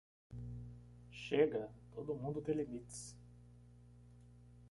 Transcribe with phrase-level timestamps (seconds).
[1.11, 3.15] Chega, todo mundo tem limites